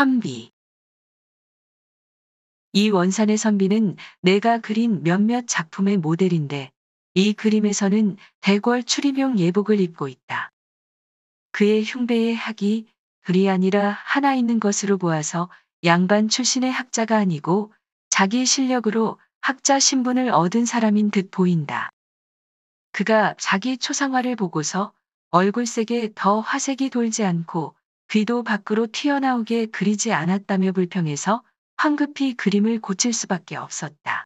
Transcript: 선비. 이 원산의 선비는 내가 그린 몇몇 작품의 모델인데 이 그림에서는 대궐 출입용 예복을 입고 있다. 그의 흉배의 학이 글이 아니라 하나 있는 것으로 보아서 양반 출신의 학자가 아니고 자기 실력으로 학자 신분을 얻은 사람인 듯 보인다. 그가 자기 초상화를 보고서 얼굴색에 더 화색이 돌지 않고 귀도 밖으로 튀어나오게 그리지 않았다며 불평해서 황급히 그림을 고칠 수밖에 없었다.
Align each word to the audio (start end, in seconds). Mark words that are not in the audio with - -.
선비. 0.00 0.50
이 2.72 2.88
원산의 2.88 3.36
선비는 3.36 3.96
내가 4.22 4.56
그린 4.56 5.02
몇몇 5.02 5.44
작품의 5.46 5.98
모델인데 5.98 6.72
이 7.12 7.34
그림에서는 7.34 8.16
대궐 8.40 8.84
출입용 8.84 9.38
예복을 9.38 9.78
입고 9.78 10.08
있다. 10.08 10.52
그의 11.52 11.84
흉배의 11.84 12.34
학이 12.34 12.86
글이 13.26 13.50
아니라 13.50 13.90
하나 13.90 14.34
있는 14.34 14.58
것으로 14.58 14.96
보아서 14.96 15.50
양반 15.84 16.30
출신의 16.30 16.72
학자가 16.72 17.18
아니고 17.18 17.70
자기 18.08 18.46
실력으로 18.46 19.20
학자 19.42 19.78
신분을 19.78 20.30
얻은 20.30 20.64
사람인 20.64 21.10
듯 21.10 21.30
보인다. 21.30 21.90
그가 22.92 23.34
자기 23.36 23.76
초상화를 23.76 24.34
보고서 24.36 24.94
얼굴색에 25.28 26.12
더 26.14 26.40
화색이 26.40 26.88
돌지 26.88 27.22
않고 27.22 27.74
귀도 28.10 28.42
밖으로 28.42 28.88
튀어나오게 28.90 29.66
그리지 29.66 30.12
않았다며 30.12 30.72
불평해서 30.72 31.44
황급히 31.76 32.34
그림을 32.34 32.80
고칠 32.80 33.12
수밖에 33.12 33.54
없었다. 33.54 34.19